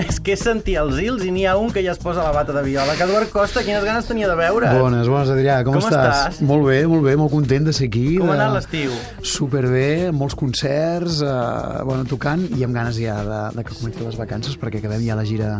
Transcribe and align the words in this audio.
és 0.08 0.20
que 0.20 0.34
és 0.34 0.42
sentir 0.42 0.76
els 0.80 0.98
hils 1.00 1.24
i 1.26 1.32
n'hi 1.34 1.44
ha 1.48 1.56
un 1.60 1.70
que 1.74 1.82
ja 1.84 1.92
es 1.94 2.00
posa 2.00 2.24
la 2.24 2.32
bata 2.34 2.54
de 2.56 2.62
viola. 2.64 2.94
Que 2.96 3.06
Eduard 3.06 3.30
Costa, 3.32 3.62
quines 3.66 3.84
ganes 3.84 4.08
tenia 4.08 4.28
de 4.30 4.36
veure. 4.38 4.70
Bones, 4.78 5.08
bones, 5.10 5.32
Adrià, 5.34 5.60
com, 5.66 5.76
Com 5.76 5.88
estàs? 5.88 6.40
Molt 6.46 6.66
bé, 6.68 6.80
molt 6.90 7.04
bé, 7.06 7.16
molt 7.20 7.32
content 7.34 7.68
de 7.68 7.74
ser 7.76 7.90
aquí. 7.90 8.04
Com 8.20 8.32
ha 8.32 8.38
anat 8.38 8.56
l'estiu? 8.58 8.94
Superbé, 9.26 10.10
molts 10.16 10.36
concerts, 10.38 11.20
eh, 11.26 11.84
bueno, 11.88 12.06
tocant, 12.08 12.46
i 12.56 12.64
amb 12.66 12.76
ganes 12.76 12.98
ja 13.00 13.18
de, 13.26 13.42
de 13.58 13.66
que 13.66 13.76
comenci 13.76 14.04
les 14.06 14.18
vacances, 14.20 14.56
perquè 14.60 14.82
acabem 14.82 15.04
ja 15.06 15.18
la 15.18 15.26
gira 15.28 15.52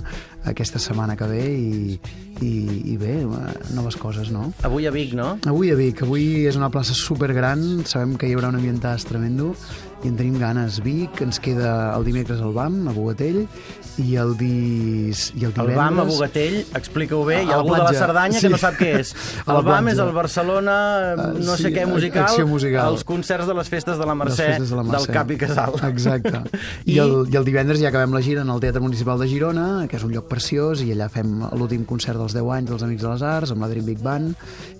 aquesta 0.50 0.80
setmana 0.82 1.16
que 1.20 1.28
ve, 1.28 1.45
i, 1.45 2.00
i, 2.40 2.52
i 2.95 2.96
bé, 3.00 3.20
eh, 3.20 3.52
noves 3.76 3.98
coses, 4.00 4.32
no? 4.34 4.50
Avui 4.66 4.88
a 4.88 4.95
Vic, 4.95 5.14
no? 5.18 5.34
Avui 5.48 5.72
a 5.74 5.78
Vic, 5.78 6.04
avui 6.06 6.46
és 6.48 6.59
una 6.60 6.70
plaça 6.72 6.96
supergran, 6.96 7.84
sabem 7.88 8.16
que 8.20 8.28
hi 8.28 8.36
haurà 8.36 8.52
un 8.52 8.60
ambientàs 8.60 9.06
tremendo, 9.09 9.54
i 10.02 10.09
en 10.09 10.16
tenim 10.16 10.38
ganes. 10.40 10.78
Vic, 10.84 11.20
ens 11.22 11.38
queda 11.40 11.95
el 11.96 12.04
dimecres 12.06 12.40
al 12.40 12.54
BAM, 12.56 12.86
a 12.88 12.92
Bogatell, 12.96 13.42
i 14.00 14.14
el, 14.16 14.30
dis... 14.38 15.26
i 15.36 15.45
el 15.45 15.50
El 15.50 15.52
divendres... 15.52 15.76
BAM 15.76 15.98
a 16.00 16.04
Bogatell, 16.09 16.54
explica-ho 16.78 17.24
bé, 17.26 17.42
hi 17.42 17.50
A 17.50 17.50
ha 17.50 17.50
la 17.50 17.56
algú 17.60 17.74
de 17.74 17.78
la 17.82 17.84
platja, 17.90 18.06
Cerdanya 18.06 18.38
sí. 18.40 18.46
que 18.46 18.52
no 18.54 18.60
sap 18.62 18.78
què 18.80 18.90
és. 19.02 19.10
El 19.50 19.60
BAM 19.66 19.90
és 19.90 19.98
platja. 19.98 20.06
el 20.09 20.15
Barcelona, 20.16 20.76
Ah, 21.10 21.26
no 21.37 21.56
sé 21.59 21.68
sí, 21.68 21.74
què, 21.74 21.84
musical, 21.90 22.24
acció 22.24 22.46
musical. 22.48 22.95
els 22.95 23.04
concerts 23.04 23.46
de 23.51 23.54
les 23.59 23.68
festes 23.68 23.98
de 24.01 24.06
la 24.09 24.15
Mercè, 24.16 24.48
de 24.62 24.76
la 24.76 24.84
Mercè. 24.88 25.04
del 25.06 25.15
Cap 25.18 25.30
i 25.34 25.37
Casal. 25.43 25.74
Exacte. 25.90 26.40
I, 26.87 26.95
I- 26.95 26.98
el, 27.04 27.15
I 27.32 27.37
el 27.37 27.45
divendres 27.45 27.80
ja 27.82 27.90
acabem 27.93 28.15
la 28.16 28.23
gira 28.24 28.40
en 28.46 28.48
el 28.54 28.60
Teatre 28.62 28.80
Municipal 28.80 29.21
de 29.21 29.28
Girona, 29.28 29.66
que 29.90 29.98
és 30.01 30.06
un 30.06 30.15
lloc 30.16 30.28
preciós, 30.32 30.80
i 30.87 30.95
allà 30.95 31.10
fem 31.12 31.37
l'últim 31.59 31.84
concert 31.84 32.16
dels 32.23 32.32
10 32.38 32.48
anys 32.56 32.71
dels 32.73 32.87
Amics 32.88 33.04
de 33.04 33.12
les 33.12 33.26
Arts, 33.34 33.52
amb 33.52 33.66
la 33.66 33.68
Dream 33.74 33.84
Big 33.90 34.01
Band, 34.01 34.32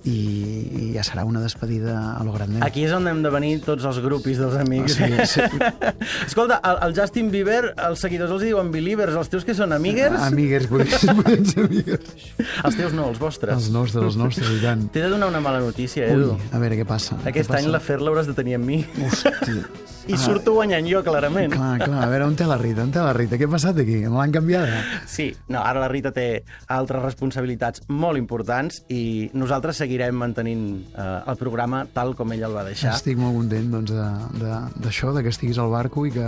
i, 0.09 0.17
i 0.17 0.91
ja 0.97 1.05
serà 1.05 1.27
una 1.29 1.43
despedida 1.45 1.99
a 2.17 2.25
lo 2.25 2.33
grande. 2.33 2.63
Aquí 2.65 2.87
és 2.87 2.95
on 2.97 3.05
hem 3.11 3.21
de 3.27 3.31
venir 3.35 3.59
tots 3.67 3.85
els 3.85 4.01
grupis 4.01 4.41
dels 4.41 4.57
amics. 4.57 4.97
Ah, 5.01 5.07
sí, 5.10 5.10
sí. 5.27 5.41
Escolta, 6.29 6.61
el, 6.65 6.79
el 6.89 6.95
Justin 6.99 7.31
Bieber, 7.33 7.75
els 7.89 8.03
seguidors 8.05 8.35
els 8.37 8.45
diuen 8.47 8.71
believers, 8.75 9.17
els 9.21 9.31
teus 9.33 9.47
que 9.49 9.55
són 9.57 9.75
amiguers? 9.77 10.19
Amigues, 10.29 10.67
podries, 10.71 11.05
podries 11.21 11.55
ser 11.55 11.67
amigues. 11.67 12.25
Els 12.65 12.79
teus 12.81 12.97
no, 12.97 13.09
els 13.13 13.21
vostres. 13.23 13.55
Els 13.57 13.71
nostres, 13.75 14.05
els 14.11 14.19
nostres, 14.21 14.51
i 14.57 14.63
tant. 14.65 14.87
T'he 14.95 15.05
de 15.07 15.13
donar 15.13 15.31
una 15.33 15.43
mala 15.45 15.61
notícia, 15.65 16.09
Ui, 16.11 16.19
Edu. 16.19 16.39
a 16.53 16.63
veure 16.63 16.81
què 16.81 16.89
passa. 16.89 17.19
Aquest 17.25 17.51
què 17.51 17.59
any 17.61 17.67
passa? 17.69 17.77
l'afer 17.77 18.01
l'hauràs 18.03 18.31
de 18.31 18.37
tenir 18.39 18.59
amb 18.61 18.71
mi. 18.71 18.83
Hosti. 19.07 19.61
I 20.09 20.17
surto 20.17 20.55
guanyant 20.57 20.87
jo, 20.89 21.03
clarament. 21.05 21.53
Clar, 21.53 21.79
clar, 21.83 22.01
a 22.05 22.09
veure, 22.11 22.25
on 22.25 22.35
té 22.39 22.47
la 22.49 22.57
Rita? 22.59 22.83
On 22.87 22.91
té 22.95 23.03
la 23.05 23.13
Rita? 23.13 23.37
Què 23.39 23.47
ha 23.47 23.53
passat 23.53 23.79
aquí? 23.83 23.99
Me 24.07 24.17
l'han 24.17 24.33
canviada? 24.33 24.81
Sí, 25.07 25.29
no, 25.53 25.61
ara 25.61 25.83
la 25.85 25.89
Rita 25.93 26.11
té 26.17 26.43
altres 26.73 27.03
responsabilitats 27.05 27.85
molt 27.89 28.19
importants 28.19 28.81
i 28.89 29.31
nosaltres 29.35 29.77
seguirem 29.85 30.17
mantenint 30.17 30.67
eh, 30.97 31.07
el 31.31 31.37
programa 31.41 31.85
tal 31.93 32.15
com 32.17 32.33
ella 32.33 32.49
el 32.49 32.57
va 32.57 32.65
deixar. 32.65 32.95
Estic 32.97 33.19
molt 33.21 33.37
content 33.37 33.71
doncs, 33.77 33.93
de- 33.93 34.43
de- 34.45 34.61
d'això, 34.87 35.13
de, 35.13 35.21
de 35.21 35.27
que 35.29 35.35
estiguis 35.37 35.59
al 35.61 35.71
barco 35.71 36.07
i 36.09 36.15
que, 36.17 36.27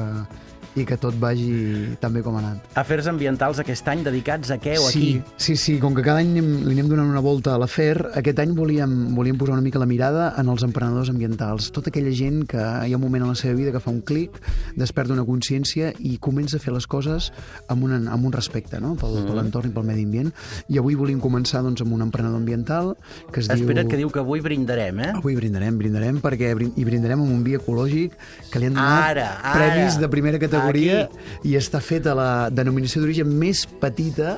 i 0.76 0.84
que 0.88 0.96
tot 0.96 1.14
vagi 1.20 1.96
tan 2.00 2.14
bé 2.14 2.22
com 2.24 2.36
ha 2.36 2.40
anat. 2.40 2.70
Afers 2.80 3.06
ambientals 3.10 3.58
aquest 3.60 3.86
any 3.92 4.02
dedicats 4.06 4.50
a 4.50 4.56
què 4.62 4.78
o 4.80 4.86
a 4.88 4.90
sí, 4.92 5.00
qui? 5.00 5.22
Sí, 5.36 5.56
sí, 5.60 5.78
com 5.82 5.94
que 5.94 6.02
cada 6.06 6.22
any 6.22 6.30
anem, 6.38 6.62
li 6.64 6.72
anem 6.78 6.88
donant 6.88 7.10
una 7.10 7.20
volta 7.20 7.54
a 7.54 7.58
l'afer, 7.60 8.06
aquest 8.16 8.38
any 8.40 8.54
volíem, 8.56 9.14
volíem 9.16 9.36
posar 9.36 9.54
una 9.58 9.62
mica 9.64 9.78
la 9.82 9.86
mirada 9.86 10.30
en 10.40 10.48
els 10.48 10.62
emprenedors 10.64 11.10
ambientals. 11.12 11.70
Tota 11.76 11.90
aquella 11.92 12.12
gent 12.16 12.46
que 12.48 12.56
hi 12.58 12.92
ha 12.94 12.96
un 12.96 13.02
moment 13.04 13.24
en 13.26 13.34
la 13.34 13.38
seva 13.38 13.54
vida 13.58 13.72
que 13.74 13.80
fa 13.84 13.90
un 13.92 14.00
clic, 14.00 14.38
desperta 14.76 15.12
una 15.12 15.26
consciència 15.28 15.92
i 16.00 16.16
comença 16.18 16.56
a 16.56 16.60
fer 16.64 16.72
les 16.72 16.86
coses 16.86 17.32
amb 17.68 17.84
un, 17.84 18.08
amb 18.08 18.24
un 18.24 18.32
respecte 18.32 18.80
no? 18.80 18.94
pel, 18.96 19.12
Mm. 19.12 19.26
per 19.28 19.34
l'entorn 19.36 19.68
i 19.68 19.72
pel 19.74 19.84
medi 19.84 20.02
ambient. 20.06 20.30
I 20.72 20.78
avui 20.80 20.94
volíem 20.96 21.20
començar 21.20 21.60
doncs, 21.62 21.82
amb 21.84 21.92
un 21.92 22.00
emprenedor 22.02 22.38
ambiental 22.40 22.94
que 23.30 23.40
es 23.40 23.48
diu... 23.48 23.66
Espera't, 23.66 23.90
que 23.90 23.98
diu 24.00 24.08
que 24.10 24.18
avui 24.22 24.40
brindarem, 24.40 24.98
eh? 25.04 25.10
Avui 25.18 25.36
brindarem, 25.36 25.76
brindarem, 25.78 26.18
perquè 26.24 26.54
brin- 26.56 26.72
brindarem 26.74 27.20
amb 27.20 27.30
un 27.30 27.42
vi 27.44 27.54
ecològic 27.58 28.16
que 28.50 28.58
li 28.58 28.66
han 28.70 28.74
donat 28.78 29.10
Ara, 29.12 29.26
ara. 29.42 29.52
premis 29.58 29.98
de 30.00 30.08
primera 30.08 30.38
categoria 30.40 30.61
Aquí. 30.68 31.48
i 31.48 31.56
està 31.58 31.80
feta 31.80 32.14
la 32.14 32.48
denominació 32.50 33.02
d'origen 33.02 33.28
més 33.38 33.64
petita 33.80 34.36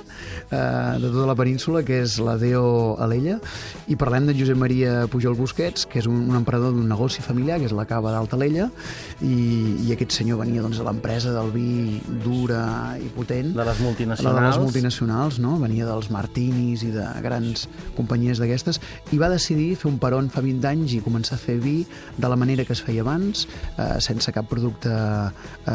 eh, 0.50 0.98
de 1.00 1.10
tota 1.10 1.26
la 1.28 1.34
península, 1.38 1.82
que 1.84 2.00
és 2.04 2.18
la 2.22 2.36
Deo 2.40 2.94
Alella, 3.02 3.38
i 3.88 3.96
parlem 4.00 4.26
de 4.30 4.34
Josep 4.38 4.56
Maria 4.60 5.06
Pujol 5.10 5.36
Busquets, 5.38 5.86
que 5.90 5.98
és 6.00 6.06
un, 6.10 6.22
un 6.30 6.36
emprenedor 6.38 6.72
d'un 6.76 6.88
negoci 6.88 7.22
familiar, 7.24 7.58
que 7.60 7.68
és 7.70 7.74
la 7.76 7.86
Cava 7.88 8.12
d'Alta 8.14 8.36
Alella, 8.38 8.70
i, 9.20 9.34
i 9.86 9.92
aquest 9.94 10.16
senyor 10.16 10.40
venia 10.42 10.62
doncs, 10.64 10.78
de 10.80 10.86
l'empresa 10.86 11.32
del 11.34 11.50
vi 11.54 12.00
dura 12.24 12.96
i 13.00 13.08
potent, 13.14 13.52
De 13.54 13.64
les 13.64 13.66
la 13.66 13.74
de 13.74 13.82
multinacionals. 13.84 14.40
les 14.46 14.58
multinacionals, 14.62 15.38
no? 15.42 15.58
venia 15.60 15.86
dels 15.88 16.10
Martinis 16.14 16.82
i 16.86 16.90
de 16.94 17.04
grans 17.24 17.66
companyies 17.96 18.40
d'aquestes, 18.42 18.80
i 19.12 19.18
va 19.20 19.28
decidir 19.32 19.74
fer 19.80 19.90
un 19.90 19.98
peron 20.02 20.30
fa 20.32 20.42
20 20.44 20.66
anys 20.70 20.96
i 20.96 21.02
començar 21.04 21.36
a 21.38 21.42
fer 21.42 21.58
vi 21.62 21.84
de 22.16 22.28
la 22.30 22.36
manera 22.36 22.64
que 22.64 22.72
es 22.72 22.82
feia 22.82 23.02
abans, 23.04 23.46
eh, 23.76 24.00
sense 24.04 24.32
cap 24.34 24.48
producte 24.50 24.90
eh, 24.90 25.72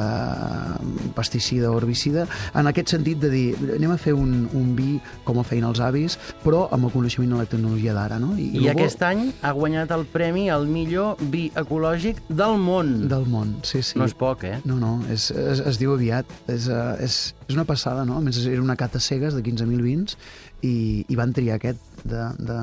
pesticida 1.16 1.72
o 1.72 1.78
herbicida, 1.78 2.26
en 2.58 2.70
aquest 2.70 2.96
sentit 2.96 3.20
de 3.22 3.32
dir, 3.34 3.46
anem 3.76 3.94
a 3.94 3.98
fer 4.02 4.14
un, 4.18 4.48
un 4.58 4.74
vi 4.78 4.98
com 5.28 5.40
el 5.42 5.48
feien 5.48 5.68
els 5.70 5.82
avis, 5.84 6.18
però 6.44 6.66
amb 6.76 6.90
el 6.90 6.94
coneixement 6.94 7.36
de 7.36 7.42
la 7.42 7.48
tecnologia 7.50 7.96
d'ara. 7.98 8.20
No? 8.22 8.34
I 8.38 8.52
lo 8.58 8.68
bo 8.68 8.74
aquest 8.74 9.04
any 9.08 9.26
ha 9.42 9.54
guanyat 9.56 9.94
el 9.96 10.06
premi 10.10 10.48
al 10.54 10.68
millor 10.70 11.20
vi 11.34 11.48
ecològic 11.60 12.22
del 12.30 12.58
món. 12.62 12.94
Del 13.12 13.28
món, 13.30 13.58
sí, 13.68 13.84
sí. 13.86 14.00
No 14.00 14.08
és 14.10 14.16
poc, 14.18 14.46
eh? 14.50 14.60
No, 14.70 14.80
no, 14.82 14.98
és, 15.12 15.30
es, 15.32 15.64
es 15.74 15.82
diu 15.82 15.96
aviat. 15.96 16.30
És, 16.52 16.70
uh, 16.72 16.96
és, 17.02 17.20
és 17.48 17.58
una 17.58 17.68
passada, 17.70 18.06
no? 18.08 18.20
A 18.20 18.26
més, 18.26 18.40
era 18.46 18.62
una 18.64 18.78
cata 18.80 19.02
cegues 19.04 19.38
de 19.38 19.44
15.000 19.46 19.86
vins 19.86 20.18
i, 20.62 21.06
i 21.08 21.20
van 21.20 21.34
triar 21.36 21.60
aquest 21.60 21.82
de, 22.04 22.30
de, 22.40 22.60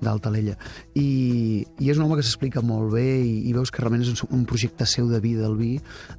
d'Altalella. 0.00 0.56
I, 0.94 1.64
I 1.78 1.90
és 1.90 1.98
un 1.98 2.06
home 2.06 2.18
que 2.18 2.24
s'explica 2.26 2.62
molt 2.64 2.92
bé 2.94 3.06
i, 3.22 3.46
i 3.48 3.54
veus 3.56 3.72
que 3.72 3.82
realment 3.82 4.04
és 4.04 4.12
un, 4.12 4.40
un 4.40 4.44
projecte 4.48 4.86
seu 4.88 5.08
de 5.10 5.20
vida 5.24 5.44
del 5.46 5.56
vi, 5.58 5.72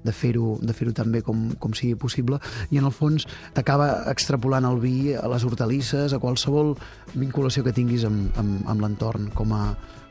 de 0.04 0.16
fer-ho 0.16 0.56
de 0.62 0.76
fer 0.78 0.90
tan 0.98 1.12
bé 1.14 1.22
com, 1.26 1.50
com 1.62 1.76
sigui 1.78 1.98
possible, 2.00 2.40
i 2.72 2.82
en 2.82 2.88
el 2.90 2.96
fons 2.96 3.28
t'acaba 3.54 4.08
extrapolant 4.12 4.68
el 4.70 4.82
vi 4.84 5.14
a 5.18 5.28
les 5.32 5.46
hortalisses, 5.48 6.14
a 6.14 6.22
qualsevol 6.24 6.76
vinculació 7.16 7.66
que 7.66 7.76
tinguis 7.76 8.08
amb, 8.08 8.32
amb, 8.40 8.62
amb 8.70 8.84
l'entorn 8.84 9.32
com 9.36 9.54
a, 9.58 9.64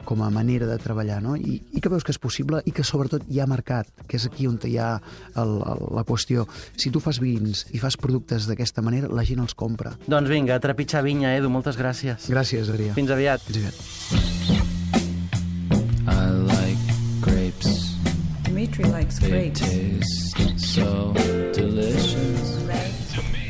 com 0.06 0.22
a 0.22 0.30
manera 0.30 0.68
de 0.70 0.78
treballar, 0.80 1.18
no? 1.24 1.34
I, 1.36 1.58
i 1.74 1.82
que 1.82 1.90
veus 1.92 2.06
que 2.06 2.14
és 2.14 2.20
possible 2.22 2.62
i 2.64 2.72
que 2.74 2.84
sobretot 2.86 3.26
hi 3.28 3.42
ha 3.42 3.48
mercat, 3.50 3.90
que 4.06 4.16
és 4.20 4.26
aquí 4.30 4.46
on 4.48 4.56
hi 4.64 4.76
ha 4.80 4.94
el, 5.34 5.56
el, 5.58 5.82
la 5.98 6.06
qüestió. 6.08 6.46
Si 6.78 6.92
tu 6.94 7.02
fas 7.02 7.20
vins 7.20 7.66
i 7.74 7.82
fas 7.82 7.98
productes 8.00 8.46
d'aquesta 8.48 8.84
manera, 8.86 9.10
la 9.12 9.26
gent 9.26 9.42
els 9.42 9.56
compra. 9.58 9.96
Doncs 10.06 10.30
vinga, 10.32 10.56
a 10.56 10.62
trepitjar 10.62 11.02
vinya, 11.04 11.34
Edu, 11.36 11.50
moltes 11.52 11.76
gràcies. 11.80 12.30
Gràcies, 12.32 12.70
Adrià. 12.72 12.94
Fins 12.96 13.12
aviat. 13.12 13.42
Fins 13.50 13.58
aviat. 13.60 13.74
I 16.06 16.30
like 16.46 16.96
grapes. 17.26 17.92
Dimitri 18.46 18.86
likes 18.94 19.20
grapes. 19.20 19.65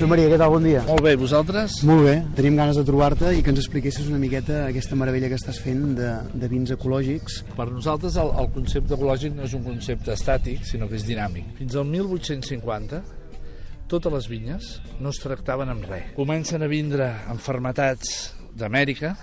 Joan 0.07 0.21
Maria, 0.21 0.31
què 0.31 0.37
tal? 0.39 0.53
Bon 0.53 0.63
dia. 0.63 0.81
Molt 0.87 1.03
bé, 1.03 1.13
vosaltres? 1.19 1.81
Molt 1.83 2.05
bé, 2.07 2.13
tenim 2.39 2.55
ganes 2.55 2.77
de 2.79 2.85
trobar-te 2.87 3.33
i 3.35 3.41
que 3.43 3.51
ens 3.51 3.59
expliquessis 3.59 4.07
una 4.07 4.21
miqueta 4.23 4.61
aquesta 4.69 4.95
meravella 4.95 5.27
que 5.33 5.35
estàs 5.35 5.59
fent 5.59 5.97
de, 5.99 6.13
de 6.31 6.51
vins 6.53 6.71
ecològics. 6.71 7.41
Per 7.57 7.67
nosaltres 7.73 8.15
el, 8.23 8.31
el 8.39 8.47
concepte 8.55 8.95
ecològic 8.95 9.35
no 9.35 9.43
és 9.49 9.57
un 9.59 9.65
concepte 9.67 10.15
estàtic, 10.15 10.63
sinó 10.71 10.87
que 10.87 10.95
és 11.01 11.09
dinàmic. 11.11 11.51
Fins 11.59 11.75
al 11.75 11.91
1850, 11.91 13.03
totes 13.91 14.15
les 14.15 14.31
vinyes 14.31 14.71
no 15.03 15.11
es 15.11 15.23
tractaven 15.27 15.75
amb 15.75 15.91
res. 15.91 16.15
Comencen 16.15 16.63
a 16.63 16.71
vindre 16.71 17.11
enfermetats 17.35 18.17
d'Amèrica, 18.55 19.17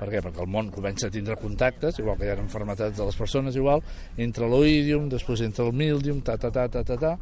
per 0.00 0.08
què? 0.08 0.24
Perquè 0.24 0.46
el 0.48 0.52
món 0.56 0.72
comença 0.72 1.12
a 1.12 1.12
tindre 1.12 1.36
contactes, 1.44 2.00
igual 2.00 2.16
que 2.16 2.30
hi 2.30 2.32
ha 2.32 2.40
enfermetats 2.40 2.96
de 2.96 3.04
les 3.04 3.20
persones, 3.20 3.60
igual, 3.60 3.84
entre 4.16 4.48
l'oïdium, 4.48 5.12
després 5.12 5.44
entre 5.44 5.68
el 5.68 5.76
mildium, 5.76 6.24
ta, 6.24 6.40
ta, 6.40 6.48
ta, 6.48 6.70
ta, 6.72 6.88
ta, 6.88 7.02
ta, 7.04 7.18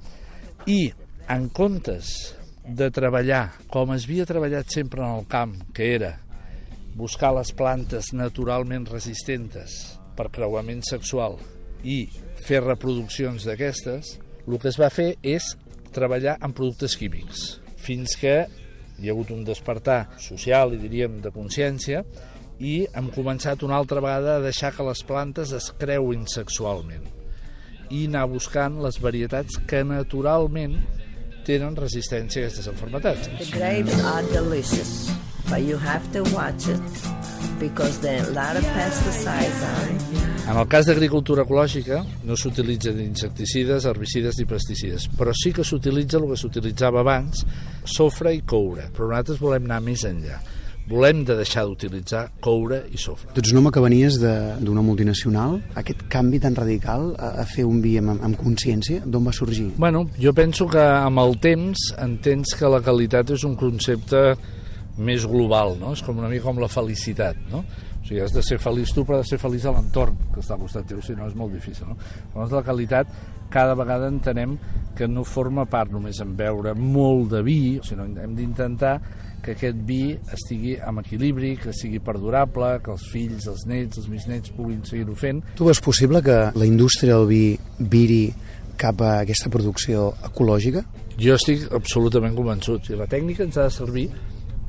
i 0.70 0.84
en 1.26 1.50
comptes 1.50 2.36
de 2.64 2.90
treballar 2.92 3.50
com 3.72 3.94
es 3.94 4.06
havia 4.08 4.26
treballat 4.28 4.68
sempre 4.72 5.02
en 5.04 5.20
el 5.20 5.26
camp, 5.30 5.56
que 5.74 5.94
era 5.94 6.16
buscar 6.96 7.32
les 7.36 7.52
plantes 7.56 8.12
naturalment 8.12 8.86
resistentes 8.90 9.76
per 10.16 10.28
creuament 10.34 10.82
sexual 10.84 11.38
i 11.86 12.02
fer 12.44 12.60
reproduccions 12.64 13.46
d'aquestes, 13.48 14.16
el 14.46 14.58
que 14.58 14.68
es 14.68 14.78
va 14.80 14.90
fer 14.92 15.14
és 15.22 15.54
treballar 15.94 16.36
amb 16.40 16.56
productes 16.56 16.96
químics, 16.98 17.60
fins 17.80 18.16
que 18.20 18.34
hi 19.00 19.08
ha 19.08 19.14
hagut 19.14 19.30
un 19.32 19.46
despertar 19.46 20.10
social 20.20 20.74
i 20.74 20.82
diríem 20.82 21.20
de 21.24 21.32
consciència 21.32 22.04
i 22.60 22.84
hem 22.92 23.08
començat 23.14 23.62
una 23.64 23.78
altra 23.80 24.02
vegada 24.04 24.36
a 24.36 24.44
deixar 24.44 24.74
que 24.76 24.84
les 24.84 25.00
plantes 25.08 25.54
es 25.56 25.70
creuin 25.80 26.26
sexualment 26.28 27.06
i 27.90 28.04
anar 28.06 28.26
buscant 28.30 28.76
les 28.84 29.00
varietats 29.02 29.56
que 29.66 29.80
naturalment 29.86 30.76
tenen 31.46 31.76
resistència 31.78 32.44
a 32.44 32.48
aquestes 32.48 32.68
enfermetats. 32.70 33.30
The 33.38 33.48
grapes 33.56 33.96
are 34.04 34.22
delicious, 34.32 35.10
but 35.48 35.62
you 35.62 35.78
have 35.78 36.04
to 36.12 36.22
watch 36.34 36.68
it 36.68 36.80
because 37.60 38.00
there 38.00 38.22
are 38.22 38.30
a 38.30 38.34
lot 38.34 38.56
of 38.56 38.64
pesticides 38.74 39.64
on 39.74 39.96
it. 39.96 40.00
En 40.50 40.56
el 40.58 40.66
cas 40.66 40.88
d'agricultura 40.88 41.44
ecològica 41.46 42.00
no 42.26 42.34
s'utilitzen 42.34 42.98
insecticides, 43.04 43.84
herbicides 43.86 44.40
ni 44.40 44.46
pesticides, 44.50 45.06
però 45.14 45.30
sí 45.36 45.52
que 45.54 45.62
s'utilitza 45.62 46.18
el 46.18 46.26
que 46.32 46.38
s'utilitzava 46.40 47.04
abans, 47.04 47.44
sofre 47.86 48.32
i 48.34 48.40
coure, 48.42 48.88
però 48.96 49.12
nosaltres 49.12 49.38
volem 49.38 49.68
anar 49.68 49.78
més 49.84 50.02
enllà. 50.08 50.40
Volem 50.90 51.22
de 51.24 51.36
deixar 51.38 51.62
d'utilitzar 51.68 52.24
coure 52.42 52.82
i 52.90 52.98
sofre. 52.98 53.30
Tu 53.34 53.40
ets 53.44 53.52
un 53.54 53.60
home 53.60 53.70
que 53.70 53.80
venies 53.84 54.18
de- 54.20 54.56
d'una 54.60 54.82
multinacional. 54.82 55.60
Aquest 55.78 56.02
canvi 56.10 56.40
tan 56.42 56.56
radical 56.58 57.12
a, 57.18 57.28
a 57.42 57.44
fer 57.46 57.64
un 57.64 57.80
vi 57.80 57.96
amb, 58.00 58.16
amb 58.18 58.36
consciència, 58.40 59.04
d'on 59.06 59.24
va 59.26 59.32
sorgir? 59.32 59.70
Bueno, 59.78 60.08
jo 60.18 60.32
penso 60.34 60.66
que 60.68 60.82
amb 60.82 61.22
el 61.22 61.38
temps 61.40 61.92
entens 61.98 62.56
que 62.58 62.68
la 62.68 62.82
qualitat 62.82 63.30
és 63.36 63.44
un 63.46 63.54
concepte 63.56 64.34
més 65.00 65.24
global, 65.24 65.76
no? 65.80 65.94
És 65.94 66.02
com 66.04 66.18
una 66.18 66.28
mica 66.28 66.44
com 66.50 66.58
la 66.60 66.68
felicitat, 66.68 67.38
no? 67.52 67.62
O 68.00 68.04
sigui, 68.10 68.20
has 68.24 68.32
de 68.34 68.42
ser 68.42 68.58
feliç 68.58 68.90
tu, 68.96 69.04
però 69.06 69.20
has 69.20 69.28
de 69.28 69.36
ser 69.36 69.38
feliç 69.40 69.64
a 69.68 69.72
l'entorn 69.76 70.16
que 70.34 70.40
està 70.42 70.56
al 70.56 70.64
costat 70.64 70.88
teu, 70.90 71.00
si 71.04 71.14
no 71.14 71.28
és 71.28 71.36
molt 71.38 71.54
difícil, 71.54 71.86
no? 71.88 71.96
Llavors, 72.34 72.52
la 72.58 72.62
qualitat 72.66 73.06
cada 73.50 73.74
vegada 73.78 74.08
entenem 74.10 74.56
que 74.98 75.06
no 75.08 75.22
forma 75.24 75.64
part 75.70 75.92
només 75.94 76.18
en 76.20 76.34
beure 76.36 76.74
molt 76.74 77.30
de 77.32 77.40
vi, 77.46 77.58
sinó 77.86 78.04
hem 78.04 78.34
d'intentar 78.36 78.96
que 79.44 79.54
aquest 79.56 79.78
vi 79.86 80.16
estigui 80.34 80.76
amb 80.84 81.02
equilibri, 81.02 81.54
que 81.60 81.74
sigui 81.76 82.00
perdurable, 82.04 82.76
que 82.84 82.92
els 82.94 83.06
fills, 83.12 83.48
els 83.50 83.66
nets, 83.70 84.00
els 84.00 84.08
bisnets 84.10 84.52
puguin 84.56 84.82
seguir-ho 84.86 85.16
fent, 85.18 85.42
Tu 85.56 85.66
veus 85.66 85.80
possible 85.80 86.22
que 86.22 86.38
la 86.54 86.66
indústria 86.66 87.16
del 87.16 87.28
vi 87.28 87.44
viri 87.78 88.22
cap 88.80 89.00
a 89.04 89.20
aquesta 89.20 89.50
producció 89.52 90.10
ecològica? 90.30 90.84
Jo 91.20 91.36
estic 91.36 91.66
absolutament 91.76 92.36
convençut. 92.36 92.88
I 92.88 92.96
la 92.96 93.08
tècnica 93.10 93.44
ens 93.44 93.58
ha 93.60 93.66
de 93.68 93.74
servir 93.74 94.06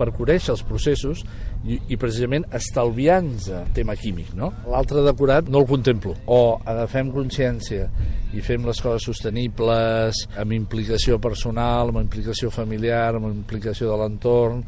per 0.02 0.10
conèixer 0.18 0.56
els 0.56 0.64
processos 0.66 1.22
i, 1.62 1.78
i 1.94 1.98
precisament 2.02 2.48
estalviar-nos 2.58 3.52
el 3.54 3.70
tema 3.78 3.94
químic, 4.00 4.34
no? 4.38 4.50
L'altre 4.72 5.06
decorat 5.06 5.50
no 5.52 5.62
el 5.62 5.70
contemplo. 5.70 6.16
O 6.26 6.58
agafem 6.66 7.12
consciència 7.14 7.86
i 8.34 8.42
fem 8.42 8.66
les 8.66 8.82
coses 8.82 9.06
sostenibles, 9.06 10.26
amb 10.42 10.56
implicació 10.58 11.20
personal, 11.22 11.92
amb 11.92 12.02
implicació 12.02 12.50
familiar, 12.54 13.12
amb 13.14 13.30
implicació 13.30 13.92
de 13.92 14.00
l'entorn, 14.02 14.64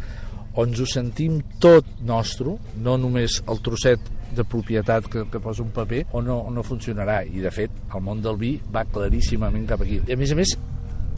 on 0.54 0.70
ens 0.70 0.84
ho 0.84 0.86
sentim 0.86 1.40
tot 1.64 1.88
nostre, 2.06 2.54
no 2.86 2.98
només 3.02 3.40
el 3.50 3.62
trosset 3.66 4.12
de 4.38 4.46
propietat 4.50 5.08
que, 5.10 5.26
que 5.30 5.42
posa 5.42 5.64
un 5.64 5.72
paper, 5.74 6.04
o 6.14 6.22
no, 6.26 6.38
no 6.54 6.66
funcionarà. 6.66 7.24
I, 7.26 7.42
de 7.42 7.52
fet, 7.54 7.74
el 7.94 8.06
món 8.06 8.22
del 8.22 8.38
vi 8.42 8.54
va 8.74 8.86
claríssimament 8.86 9.66
cap 9.70 9.82
aquí. 9.86 10.00
I, 10.04 10.14
a 10.14 10.20
més 10.20 10.34
a 10.34 10.38
més, 10.38 10.54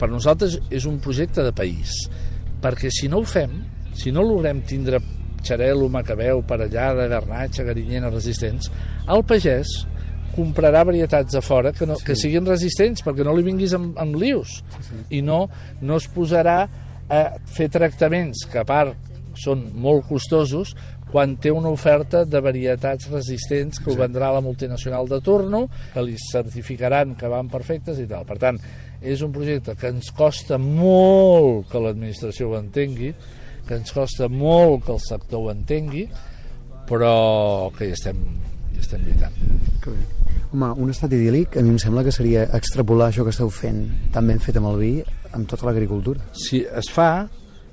per 0.00 0.08
nosaltres 0.12 0.58
és 0.72 0.88
un 0.88 1.00
projecte 1.04 1.44
de 1.44 1.52
país, 1.56 1.92
perquè 2.64 2.92
si 2.92 3.10
no 3.12 3.20
ho 3.20 3.28
fem, 3.28 3.58
si 3.96 4.12
no 4.12 4.24
logrem 4.26 4.62
tindre 4.68 5.00
xarel·lo, 5.46 5.88
macabeu, 5.92 6.42
parellada, 6.46 7.06
garnatxa, 7.10 7.64
garinyena 7.66 8.10
resistents, 8.10 8.70
el 9.08 9.22
pagès 9.28 9.78
comprarà 10.36 10.82
varietats 10.84 11.32
de 11.32 11.40
fora 11.40 11.72
que, 11.72 11.86
no, 11.88 11.96
sí. 11.96 12.04
que 12.08 12.16
siguin 12.18 12.48
resistents 12.48 13.04
perquè 13.06 13.24
no 13.24 13.32
li 13.36 13.46
vinguis 13.46 13.72
amb, 13.76 13.96
amb 14.00 14.18
lius 14.20 14.58
sí. 14.84 14.98
i 15.18 15.22
no, 15.24 15.46
no 15.80 15.96
es 15.96 16.08
posarà 16.12 16.58
a 17.08 17.22
fer 17.48 17.70
tractaments 17.72 18.44
que 18.50 18.60
a 18.60 18.66
part 18.68 19.06
són 19.38 19.62
molt 19.80 20.06
costosos 20.08 20.74
quan 21.06 21.36
té 21.40 21.52
una 21.54 21.70
oferta 21.70 22.24
de 22.26 22.40
varietats 22.42 23.08
resistents 23.12 23.78
que 23.80 23.92
ho 23.92 23.96
vendrà 23.96 24.32
la 24.34 24.42
multinacional 24.42 25.06
de 25.08 25.20
turno, 25.24 25.62
que 25.94 26.02
li 26.02 26.16
certificaran 26.18 27.14
que 27.16 27.30
van 27.30 27.48
perfectes 27.48 28.00
i 28.02 28.08
tal. 28.10 28.26
Per 28.26 28.36
tant, 28.42 28.58
és 29.00 29.22
un 29.22 29.30
projecte 29.32 29.76
que 29.78 29.92
ens 29.94 30.10
costa 30.16 30.58
molt 30.58 31.70
que 31.70 31.80
l'administració 31.80 32.50
ho 32.50 32.58
entengui, 32.58 33.12
que 33.66 33.78
ens 33.78 33.92
costa 33.94 34.28
molt 34.30 34.84
que 34.86 34.94
el 34.94 35.02
sector 35.02 35.42
ho 35.42 35.52
entengui, 35.52 36.06
però 36.86 37.70
que 37.76 37.88
hi 37.88 37.94
estem, 37.96 38.20
hi 38.72 38.82
estem 38.82 39.02
lluitant. 39.06 39.34
Que 39.82 39.94
bé. 39.94 40.04
Home, 40.54 40.68
un 40.84 40.92
estat 40.92 41.12
idíl·lic 41.12 41.58
a 41.58 41.64
mi 41.64 41.72
em 41.74 41.80
sembla 41.82 42.04
que 42.06 42.14
seria 42.14 42.46
extrapolar 42.56 43.10
això 43.10 43.24
que 43.26 43.34
esteu 43.34 43.50
fent 43.50 43.82
tan 44.14 44.30
ben 44.30 44.38
fet 44.42 44.56
amb 44.60 44.70
el 44.70 44.78
vi 44.78 44.92
amb 45.34 45.48
tota 45.50 45.66
l'agricultura. 45.66 46.22
Si 46.38 46.62
es 46.64 46.88
fa, 46.92 47.26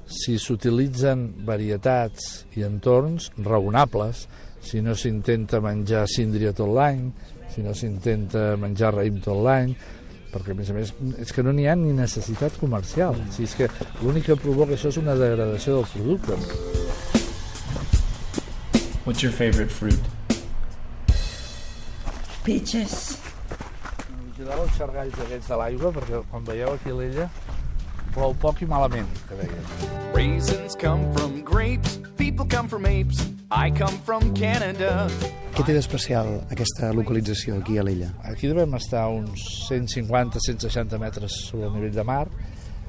si 0.10 0.40
s'utilitzen 0.42 1.46
varietats 1.46 2.48
i 2.58 2.66
entorns 2.66 3.30
raonables, 3.38 4.26
si 4.64 4.82
no 4.82 4.98
s'intenta 4.98 5.62
menjar 5.64 6.08
síndria 6.10 6.54
tot 6.58 6.72
l'any, 6.74 7.06
si 7.54 7.62
no 7.62 7.76
s'intenta 7.78 8.56
menjar 8.58 8.94
raïm 8.96 9.22
tot 9.22 9.38
l'any, 9.46 9.76
perquè 10.34 10.56
a 10.56 10.58
més 10.58 10.72
a 10.74 10.78
més 10.78 10.94
és 11.22 11.34
que 11.36 11.46
no 11.46 11.54
n'hi 11.56 11.68
ha 11.70 11.76
ni 11.80 11.94
necessitat 11.96 12.58
comercial. 12.62 13.16
O 13.16 13.32
sigui, 13.36 13.48
és 13.50 13.56
que 13.60 13.70
l'únic 14.02 14.28
que 14.32 14.40
provoca 14.40 14.76
això 14.78 14.92
és 14.92 15.00
una 15.02 15.16
degradació 15.20 15.80
del 15.80 15.88
producte. 15.94 16.38
What's 19.06 19.24
your 19.24 19.34
favorite 19.36 19.72
fruit? 19.72 20.00
Peaches. 22.44 23.18
Vigileu 24.28 24.64
els 24.66 24.78
xargalls 24.78 25.20
aquests 25.26 25.52
de 25.52 25.60
l'aigua, 25.60 25.92
perquè 25.96 26.24
quan 26.32 26.48
veieu 26.48 26.74
aquí 26.76 26.92
a 26.92 26.98
l'ella 27.00 27.30
plou 28.14 28.34
poc 28.38 28.62
i 28.62 28.70
malament, 28.70 29.10
que 29.28 29.38
deien. 29.40 29.70
Raisins 30.14 30.78
come 30.80 31.10
from 31.16 31.40
grapes, 31.48 32.03
people 32.24 32.46
come 32.46 32.70
from 32.70 32.86
apes, 32.86 33.20
I 33.52 33.70
come 33.70 33.98
from 34.06 34.34
Canada. 34.34 35.10
Què 35.54 35.64
té 35.68 35.74
d'especial 35.76 36.30
aquesta 36.54 36.94
localització 36.96 37.58
aquí 37.60 37.76
a 37.76 37.84
l'illa? 37.84 38.14
Aquí 38.30 38.48
devem 38.48 38.78
estar 38.78 39.02
uns 39.12 39.44
150-160 39.68 41.02
metres 41.02 41.36
sobre 41.50 41.68
el 41.68 41.76
nivell 41.76 41.98
de 41.98 42.06
mar, 42.08 42.24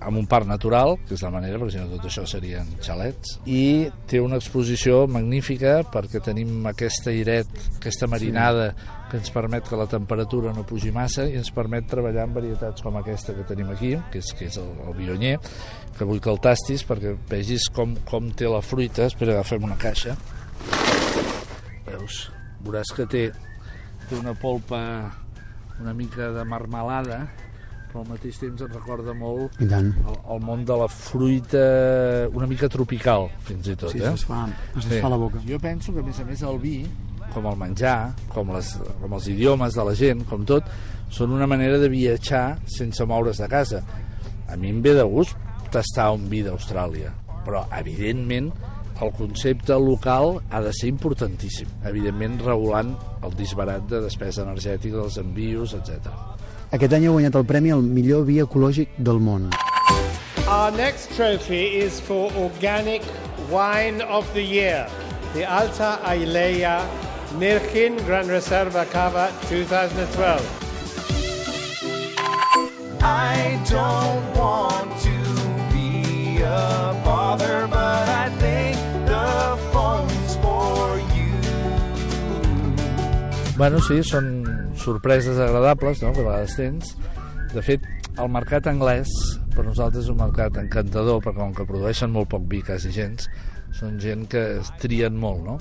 amb 0.05 0.21
un 0.21 0.27
parc 0.31 0.49
natural, 0.49 0.97
que 1.09 1.17
és 1.17 1.23
la 1.25 1.33
manera, 1.35 1.59
perquè 1.61 1.77
si 1.77 1.81
no 1.83 1.89
tot 1.95 2.09
això 2.09 2.25
serien 2.29 2.69
xalets, 2.85 3.39
i 3.51 3.89
té 4.11 4.21
una 4.23 4.39
exposició 4.41 5.05
magnífica 5.11 5.79
perquè 5.93 6.23
tenim 6.25 6.67
aquest 6.71 7.09
airet, 7.13 7.51
aquesta 7.79 8.09
marinada 8.11 8.73
que 9.11 9.21
ens 9.21 9.31
permet 9.31 9.67
que 9.69 9.79
la 9.79 9.87
temperatura 9.91 10.53
no 10.57 10.67
pugi 10.67 10.93
massa 10.95 11.27
i 11.31 11.37
ens 11.39 11.51
permet 11.55 11.89
treballar 11.91 12.25
amb 12.27 12.39
varietats 12.41 12.83
com 12.85 12.97
aquesta 12.99 13.35
que 13.37 13.47
tenim 13.49 13.73
aquí, 13.73 13.95
que 14.13 14.23
és, 14.23 14.31
que 14.37 14.49
és 14.51 14.61
el, 14.61 14.71
el 14.89 14.97
bionyer, 14.99 15.37
que 15.97 16.09
vull 16.09 16.23
que 16.23 16.33
el 16.33 16.41
tastis 16.43 16.85
perquè 16.89 17.15
vegis 17.31 17.69
com, 17.75 17.97
com 18.09 18.31
té 18.35 18.51
la 18.51 18.63
fruita. 18.65 19.07
Espera, 19.07 19.37
agafem 19.37 19.67
una 19.67 19.79
caixa. 19.81 20.17
Veus? 21.87 22.25
Veuràs 22.65 22.91
que 22.97 23.07
té, 23.11 23.29
té 24.09 24.17
una 24.19 24.35
polpa 24.35 24.81
una 25.81 25.95
mica 25.95 26.31
de 26.31 26.45
marmelada, 26.45 27.29
però 27.95 28.03
al 28.03 28.11
mateix 28.11 28.41
temps 28.43 28.63
et 28.65 28.73
recorda 28.75 29.13
molt 29.15 29.61
I 29.63 29.69
tant. 29.71 29.93
el, 30.03 30.17
el 30.35 30.41
món 30.43 30.65
de 30.67 30.79
la 30.81 30.89
fruita 30.91 31.61
una 32.35 32.49
mica 32.51 32.67
tropical, 32.67 33.29
fins 33.47 33.71
i 33.71 33.77
tot. 33.79 33.95
Sí, 33.95 34.01
eh? 34.03 34.11
es 34.11 34.25
fa, 34.27 34.41
es 34.75 34.89
fa 34.91 35.13
la 35.13 35.19
boca. 35.21 35.39
Jo 35.47 35.61
penso 35.63 35.95
que, 35.95 36.03
a 36.03 36.09
més 36.09 36.19
a 36.19 36.27
més, 36.27 36.43
el 36.43 36.59
vi, 36.59 36.75
com 37.31 37.47
el 37.47 37.61
menjar, 37.61 38.11
com, 38.35 38.51
les, 38.57 38.73
com 38.99 39.15
els 39.15 39.31
idiomes 39.31 39.79
de 39.79 39.87
la 39.87 39.95
gent, 39.95 40.27
com 40.27 40.43
tot, 40.43 40.67
són 41.15 41.39
una 41.39 41.47
manera 41.47 41.79
de 41.79 41.93
viatjar 41.93 42.59
sense 42.67 43.07
moure's 43.07 43.39
de 43.45 43.51
casa. 43.55 43.85
A 44.51 44.59
mi 44.59 44.75
em 44.75 44.83
ve 44.83 44.99
de 44.99 45.07
gust 45.07 45.39
tastar 45.71 46.11
un 46.19 46.27
vi 46.33 46.43
d'Austràlia, 46.43 47.15
però, 47.47 47.63
evidentment, 47.79 48.51
el 49.03 49.15
concepte 49.15 49.79
local 49.79 50.41
ha 50.51 50.67
de 50.67 50.75
ser 50.75 50.91
importantíssim. 50.91 51.71
Evidentment, 51.87 52.41
regulant 52.43 52.97
el 53.23 53.39
disbarat 53.39 53.87
de 53.87 54.03
despesa 54.03 54.43
energètica, 54.43 54.99
dels 54.99 55.23
envios, 55.23 55.79
etc. 55.79 56.34
Aquest 56.75 56.91
any 56.97 57.05
heu 57.07 57.13
guanyat 57.15 57.37
el 57.39 57.45
premi 57.47 57.71
al 57.71 57.83
millor 57.87 58.25
vi 58.27 58.41
ecològic 58.43 58.97
del 59.07 59.21
món. 59.23 59.43
Our 60.51 60.73
next 60.75 61.13
trophy 61.15 61.79
is 61.85 62.01
for 62.01 62.33
Organic 62.35 63.03
Wine 63.49 64.03
of 64.03 64.27
the 64.35 64.43
Year, 64.43 64.89
the 65.35 65.45
Alta 65.47 66.01
Aileia 66.03 66.83
Nirkin 67.39 68.05
Gran 68.07 68.27
Reserva 68.27 68.85
Cava 68.91 69.31
2012. 69.47 70.43
I 73.03 73.61
don't 73.71 74.27
want 74.35 74.91
to 75.07 75.17
be 75.71 76.43
a 76.43 76.91
bother, 77.05 77.69
but 77.69 78.09
I 78.09 78.31
think 78.43 78.77
the 79.07 79.57
phone's 79.71 80.35
for 80.43 80.99
you. 81.15 81.39
Bueno, 83.57 83.79
sí, 83.79 84.03
són 84.03 84.44
sorpreses 84.85 85.41
agradables, 85.41 86.03
no?, 86.05 86.13
que 86.13 86.23
a 86.23 86.29
vegades 86.29 86.57
tens. 86.61 86.95
De 87.55 87.63
fet, 87.65 87.85
el 88.19 88.31
mercat 88.31 88.69
anglès, 88.71 89.11
per 89.55 89.65
nosaltres 89.67 90.05
és 90.05 90.13
un 90.13 90.21
mercat 90.21 90.61
encantador, 90.61 91.23
perquè 91.25 91.41
com 91.41 91.57
que 91.57 91.67
produeixen 91.67 92.13
molt 92.15 92.31
poc 92.35 92.47
vi, 92.51 92.63
quasi 92.67 92.93
gens, 92.95 93.27
són 93.75 93.99
gent 94.03 94.29
que 94.31 94.45
es 94.61 94.71
trien 94.83 95.17
molt, 95.19 95.43
no? 95.47 95.59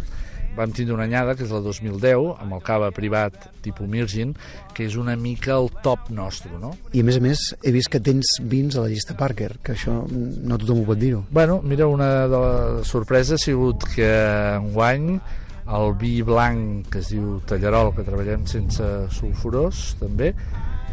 Vam 0.53 0.69
tindre 0.69 0.93
una 0.93 1.07
anyada, 1.07 1.33
que 1.33 1.47
és 1.47 1.51
la 1.53 1.63
2010, 1.65 2.35
amb 2.43 2.53
el 2.53 2.61
cava 2.61 2.91
privat 2.93 3.47
tipus 3.65 3.87
Mirgin, 3.89 4.35
que 4.77 4.85
és 4.85 4.97
una 5.01 5.15
mica 5.17 5.55
el 5.55 5.71
top 5.85 6.11
nostre, 6.13 6.51
no? 6.61 6.75
I 6.93 7.01
a 7.01 7.07
més 7.07 7.17
a 7.17 7.23
més 7.25 7.41
he 7.63 7.73
vist 7.73 7.89
que 7.89 8.01
tens 8.05 8.35
vins 8.37 8.77
a 8.77 8.83
la 8.83 8.91
llista 8.91 9.17
Parker, 9.17 9.55
que 9.65 9.73
això 9.73 10.03
no 10.05 10.59
tothom 10.61 10.83
ho 10.83 10.89
pot 10.91 11.01
dir-ho. 11.01 11.23
Bueno, 11.33 11.57
mira, 11.65 11.89
una 11.89 12.27
de 12.29 12.43
les 12.45 12.93
sorpreses 12.93 13.41
ha 13.41 13.45
sigut 13.47 13.87
que 13.95 14.11
enguany 14.59 15.15
el 15.63 15.93
vi 15.99 16.17
blanc 16.25 16.89
que 16.91 16.99
es 16.99 17.11
diu 17.13 17.39
Tallarol, 17.47 17.93
que 17.95 18.05
treballem 18.05 18.45
sense 18.49 18.87
sulfurós, 19.15 19.93
també, 20.01 20.33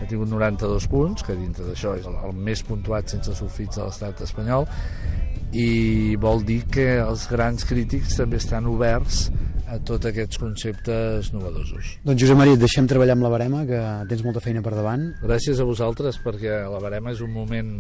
ha 0.01 0.09
tingut 0.09 0.31
92 0.31 0.87
punts, 0.91 1.27
que 1.27 1.37
dintre 1.37 1.67
d'això 1.67 1.97
és 1.99 2.07
el, 2.09 2.17
el 2.29 2.37
més 2.49 2.63
puntuat 2.67 3.11
sense 3.13 3.35
sulfits 3.37 3.81
de 3.81 3.87
l'estat 3.89 4.23
espanyol, 4.27 4.69
i 5.51 6.15
vol 6.23 6.45
dir 6.47 6.63
que 6.71 6.87
els 7.03 7.27
grans 7.31 7.67
crítics 7.67 8.15
també 8.21 8.39
estan 8.39 8.69
oberts 8.71 9.27
a 9.71 9.79
tots 9.87 10.07
aquests 10.11 10.39
conceptes 10.39 11.33
novedosos. 11.35 11.97
Doncs 12.07 12.23
Josep 12.23 12.39
Maria, 12.39 12.59
deixem 12.59 12.89
treballar 12.91 13.19
amb 13.19 13.27
la 13.27 13.33
barema, 13.35 13.65
que 13.67 13.83
tens 14.11 14.23
molta 14.27 14.43
feina 14.43 14.63
per 14.63 14.75
davant. 14.75 15.11
Gràcies 15.23 15.63
a 15.63 15.67
vosaltres, 15.67 16.19
perquè 16.23 16.63
la 16.71 16.83
barema 16.83 17.15
és 17.15 17.23
un 17.23 17.35
moment 17.35 17.77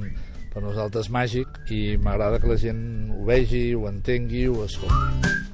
Per 0.50 0.62
nosaltres 0.64 1.06
màgic 1.14 1.60
i 1.70 1.94
m'agrada 2.02 2.40
que 2.42 2.50
la 2.50 2.58
gent 2.58 2.82
ho 3.14 3.22
vegi, 3.28 3.68
ho 3.78 3.86
entengui, 3.92 4.48
ho 4.50 4.64
escolti. 4.66 5.49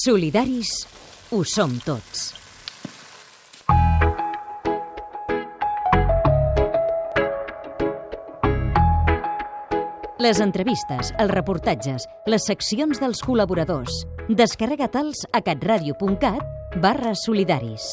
Solidaris 0.00 0.68
ho 1.28 1.42
som 1.44 1.74
tots. 1.84 2.30
Les 10.24 10.40
entrevistes, 10.40 11.10
els 11.20 11.34
reportatges, 11.34 12.08
les 12.32 12.48
seccions 12.48 13.02
dels 13.02 13.20
col·laboradors. 13.26 14.00
Descarrega-te'ls 14.40 15.26
a 15.36 15.44
catradio.cat 15.44 16.80
barra 16.80 17.12
solidaris. 17.26 17.92